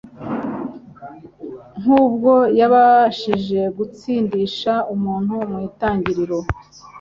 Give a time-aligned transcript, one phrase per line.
[1.79, 6.37] nkubwo yabashije gutsindisha umuntu mu itangiriro.